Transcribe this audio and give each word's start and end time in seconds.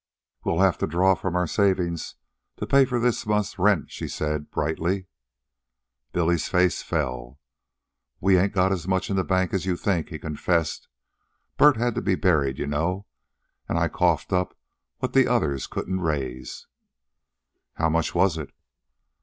"We'll 0.43 0.61
have 0.61 0.79
to 0.79 0.87
draw 0.87 1.13
from 1.13 1.35
our 1.35 1.45
savings 1.45 2.15
to 2.57 2.65
pay 2.65 2.85
for 2.85 2.99
this 2.99 3.23
month's 3.27 3.59
rent," 3.59 3.91
she 3.91 4.07
said 4.07 4.49
brightly. 4.49 5.05
Billy's 6.11 6.49
face 6.49 6.81
fell. 6.81 7.39
"We 8.19 8.35
ain't 8.35 8.51
got 8.53 8.71
as 8.71 8.87
much 8.87 9.11
in 9.11 9.15
the 9.15 9.23
bank 9.23 9.53
as 9.53 9.67
you 9.67 9.77
think," 9.77 10.09
he 10.09 10.17
confessed. 10.17 10.87
"Bert 11.55 11.77
had 11.77 11.93
to 11.93 12.01
be 12.01 12.15
buried, 12.15 12.57
you 12.57 12.65
know, 12.65 13.05
an 13.69 13.77
I 13.77 13.89
coughed 13.89 14.33
up 14.33 14.57
what 14.97 15.13
the 15.13 15.27
others 15.27 15.67
couldn't 15.67 16.01
raise." 16.01 16.65
"How 17.75 17.87
much 17.89 18.15
was 18.15 18.39
it?" 18.39 18.51